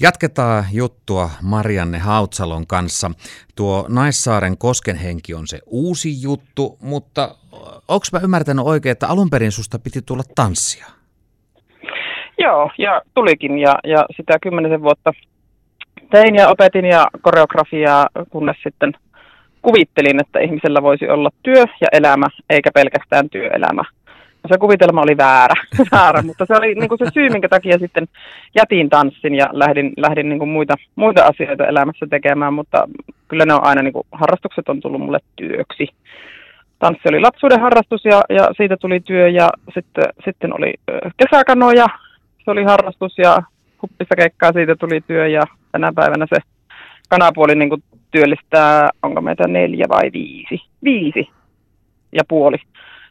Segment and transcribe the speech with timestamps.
[0.00, 3.10] Jatketaan juttua Marianne Hautsalon kanssa.
[3.56, 7.34] Tuo Naissaaren koskenhenki on se uusi juttu, mutta
[7.88, 10.86] onko mä ymmärtänyt oikein, että alun perin susta piti tulla tanssia?
[12.38, 15.12] Joo, ja tulikin ja, ja sitä kymmenisen vuotta
[16.10, 18.92] tein ja opetin ja koreografiaa, kunnes sitten
[19.62, 23.82] kuvittelin, että ihmisellä voisi olla työ ja elämä, eikä pelkästään työelämä
[24.48, 25.54] se kuvitelma oli väärä,
[25.92, 28.08] väärä mutta se oli niin kuin se syy, minkä takia sitten
[28.56, 32.88] jätin tanssin ja lähdin, lähdin niin kuin muita, muita asioita elämässä tekemään, mutta
[33.28, 35.88] kyllä ne on aina, niin kuin, harrastukset on tullut mulle työksi.
[36.78, 40.74] Tanssi oli lapsuuden harrastus ja, ja siitä tuli työ ja sitten, sitten oli
[41.16, 41.86] kesäkanoja,
[42.44, 43.42] se oli harrastus ja
[43.82, 46.40] huppissa keikkaa siitä tuli työ ja tänä päivänä se
[47.08, 51.28] kanapuoli niin kuin työllistää, onko meitä neljä vai viisi, viisi
[52.12, 52.56] ja puoli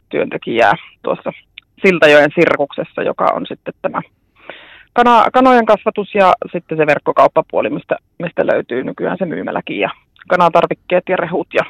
[0.08, 0.72] työntekijää
[1.02, 1.32] tuossa
[1.82, 4.02] Siltajoen sirkuksessa, joka on sitten tämä
[4.92, 9.90] kana, kanojen kasvatus ja sitten se verkkokauppapuoli, mistä, mistä löytyy nykyään se myymäläkin ja
[10.28, 11.48] kanatarvikkeet ja rehut.
[11.54, 11.62] Ja...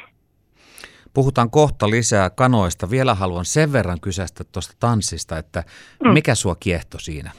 [1.13, 2.89] Puhutaan kohta lisää kanoista.
[2.89, 5.63] Vielä haluan sen verran kysästä tuosta tanssista, että
[6.03, 6.13] mm.
[6.13, 7.31] mikä sua kiehto siinä?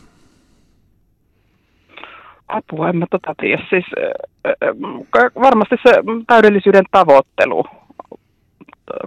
[2.48, 3.62] Apua, en mä tota tiedä.
[3.70, 3.84] Siis,
[4.46, 4.52] äh,
[5.34, 5.92] varmasti se
[6.26, 7.64] täydellisyyden tavoittelu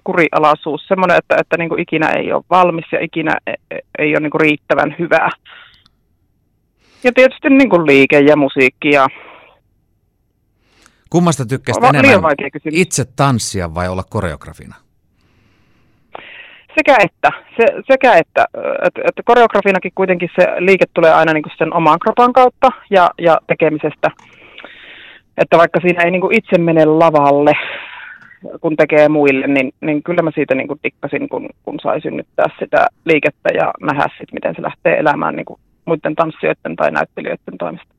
[0.04, 4.12] kurialaisuus, semmoinen, että, että niin kuin ikinä ei ole valmis ja ikinä e, e, ei
[4.12, 5.30] ole niin kuin riittävän hyvää.
[7.04, 9.08] Ja tietysti niin kuin liike ja musiikki ja...
[11.10, 12.36] Kummasta tykkäsit enemmän,
[12.72, 14.76] itse tanssia vai olla koreografina?
[16.78, 18.46] Sekä että, se, sekä että,
[18.84, 23.10] että, että koreografinakin kuitenkin se liike tulee aina niin kuin sen oman kropan kautta ja,
[23.22, 24.12] ja tekemisestä.
[25.38, 27.52] Että vaikka siinä ei niin kuin itse mene lavalle,
[28.62, 32.46] kun tekee muille, niin, niin kyllä mä siitä niin kuin tikkasin, kun, kun sai synnyttää
[32.60, 37.58] sitä liikettä ja nähdä sitten, miten se lähtee elämään niin kuin muiden tanssijoiden tai näyttelijöiden
[37.60, 37.94] toimesta.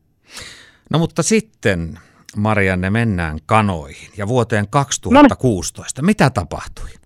[0.90, 1.98] No mutta sitten,
[2.36, 6.02] Marianne, mennään kanoihin ja vuoteen 2016.
[6.02, 6.06] No.
[6.06, 7.03] Mitä tapahtui?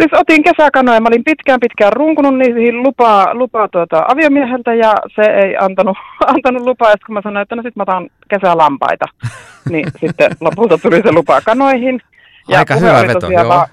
[0.00, 1.00] Siis otin kesäkanoja.
[1.00, 5.96] Mä olin pitkään pitkään runkunut niihin lupaa, lupaa tuota aviomieheltä ja se ei antanut,
[6.34, 6.90] antanut lupaa.
[6.90, 9.04] Ja kun mä sanoin, että no sit mä otan kesälampaita,
[9.70, 12.00] niin sitten lopulta tuli se lupa kanoihin.
[12.48, 13.48] Ja Aika hyvä veto, joo.
[13.48, 13.68] Vaan,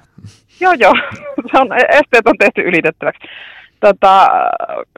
[0.59, 0.93] joo, joo.
[1.51, 3.27] Se on, esteet on tehty ylitettäväksi.
[3.79, 4.27] Tota,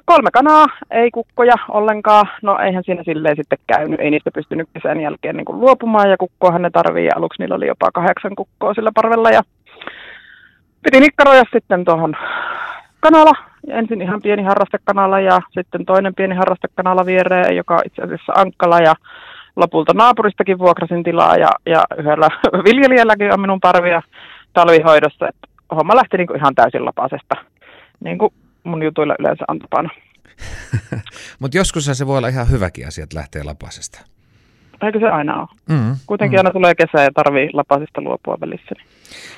[0.06, 2.28] kolme kanaa, ei kukkoja ollenkaan.
[2.42, 4.00] No eihän siinä silleen sitten käynyt.
[4.00, 7.10] Ei niistä pystynyt kesän jälkeen niin kuin luopumaan ja kukkoahan ne tarvii.
[7.16, 9.42] aluksi niillä oli jopa kahdeksan kukkoa sillä parvella ja
[10.88, 12.16] piti nikkaroja sitten tuohon
[13.00, 13.36] kanala.
[13.68, 18.94] Ensin ihan pieni harrastekanala ja sitten toinen pieni harrastekanala viereen, joka itse asiassa Ankkala ja
[19.56, 22.30] lopulta naapuristakin vuokrasin tilaa ja, ja yhdellä
[22.68, 24.02] viljelijälläkin on minun parvia
[24.54, 25.28] talvihoidossa.
[25.28, 27.36] Että homma lähti niin kuin ihan täysin lapasesta,
[28.00, 28.34] niin kuin
[28.64, 29.90] mun jutuilla yleensä on tapana.
[31.40, 34.17] Mutta joskus se voi olla ihan hyväkin asia, että lähtee lapasesta.
[34.82, 35.48] Eikö se aina ole?
[35.70, 36.40] Mm, Kuitenkin mm.
[36.40, 38.76] aina tulee kesä ja tarvii lapasista luopua välissä.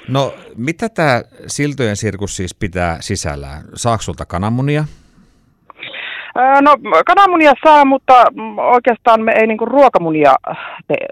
[0.07, 3.63] No, mitä tämä siltojen sirkus siis pitää sisällään?
[3.75, 4.85] Saako sulta kananmunia?
[6.35, 8.13] No kananmunia saa, mutta
[8.57, 10.35] oikeastaan me ei niinku ruokamunia
[10.87, 11.07] te-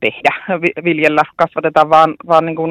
[0.00, 2.62] tehdä, viljellä, kasvateta, vaan, vaan niinku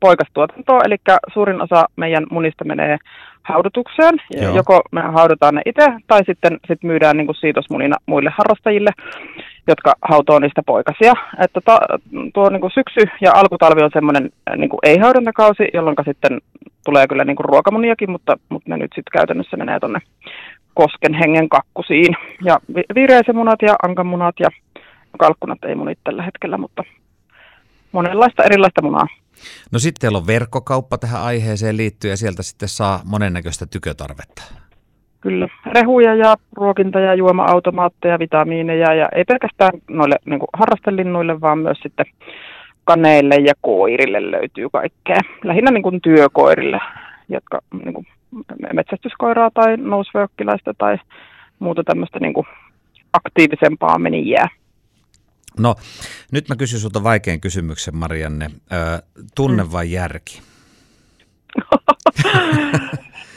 [0.00, 0.80] poikastuotantoa.
[0.84, 0.96] Eli
[1.34, 2.98] suurin osa meidän munista menee
[3.42, 4.14] haudutukseen.
[4.30, 4.56] Joo.
[4.56, 8.90] Joko me haudutaan ne itse tai sitten sit myydään niinku siitosmunina muille harrastajille
[9.66, 11.12] jotka hautoo niistä poikasia.
[11.44, 11.78] Että ta,
[12.34, 16.40] tuo niin kuin syksy ja alkutalvi on semmoinen niin kuin ei-haudontakausi, jolloin sitten
[16.84, 19.98] tulee kyllä niin kuin ruokamuniakin, mutta, mutta ne nyt sitten käytännössä menee tuonne
[20.76, 22.16] kosken hengen kakkusiin.
[22.44, 22.58] Ja
[22.94, 24.48] viireisemunat ja ankamunat ja
[25.18, 26.82] kalkkunat ei munit tällä hetkellä, mutta
[27.92, 29.06] monenlaista erilaista munaa.
[29.72, 34.42] No sitten teillä on verkkokauppa tähän aiheeseen liittyen ja sieltä sitten saa monennäköistä tykötarvetta.
[35.20, 41.58] Kyllä, rehuja ja ruokinta- ja juoma-automaatteja, vitamiineja ja ei pelkästään noille niin kuin harrastelinnuille, vaan
[41.58, 42.06] myös sitten
[42.84, 45.20] kaneille ja koirille löytyy kaikkea.
[45.44, 46.80] Lähinnä niin kuin työkoirille,
[47.28, 48.06] jotka niin kuin
[48.72, 50.98] metsästyskoiraa tai nousvökkiläistä tai
[51.58, 52.46] muuta tämmöistä niin kuin
[53.12, 54.48] aktiivisempaa menijää.
[55.58, 55.74] No,
[56.32, 58.50] nyt mä kysyn sulta vaikean kysymyksen, Marianne.
[59.34, 59.72] tunne mm.
[59.72, 60.42] vai järki?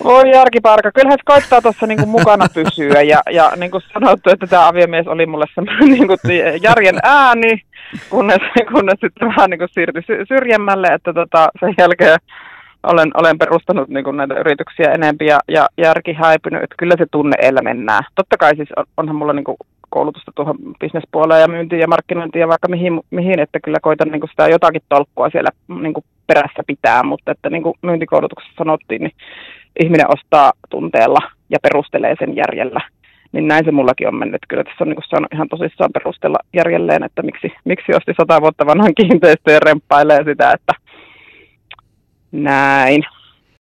[0.04, 4.48] Voi järkiparka, kyllähän se koittaa tuossa niinku mukana pysyä ja, ja niin kuin sanottu, että
[4.48, 6.16] tämä aviomies oli mulle semmoinen niinku
[6.62, 7.62] järjen ääni,
[8.10, 8.42] kunnes,
[8.72, 12.20] kunnes sitten vähän niinku siirtyi syrjemmälle, että tota, sen jälkeen
[12.84, 17.36] olen, olen perustanut niin näitä yrityksiä enempi ja, ja järki häipynyt, että kyllä se tunne
[17.42, 18.04] eellä mennään.
[18.16, 19.58] Totta kai siis on, onhan mulla niin kuin
[19.90, 24.20] koulutusta tuohon bisnespuoleen ja myyntiin ja markkinointiin ja vaikka mihin, mihin että kyllä koitan niin
[24.20, 25.50] kuin sitä jotakin tolkkua siellä
[25.82, 29.14] niin kuin perässä pitää, mutta että niin kuin myyntikoulutuksessa sanottiin, niin
[29.80, 32.82] ihminen ostaa tunteella ja perustelee sen järjellä.
[33.32, 34.42] niin näin se mullakin on mennyt.
[34.48, 38.66] Kyllä tässä on niin saanut ihan tosissaan perustella järjelleen, että miksi, miksi osti sata vuotta
[38.66, 40.74] vanhan kiinteistön ja remppailee sitä, että
[42.32, 43.04] näin.